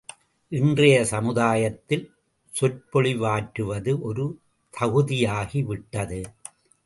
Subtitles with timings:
[0.51, 2.05] இன்றைய சமுதாயத்தில்
[2.53, 4.25] சொற்பொழிவாற்றுவது ஒரு
[4.73, 6.19] தகுதியாகிவிட்டது.